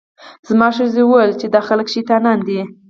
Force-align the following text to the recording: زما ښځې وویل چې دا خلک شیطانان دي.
زما 0.47 0.67
ښځې 0.77 1.01
وویل 1.05 1.31
چې 1.39 1.47
دا 1.53 1.61
خلک 1.67 1.87
شیطانان 1.95 2.39
دي. 2.47 2.61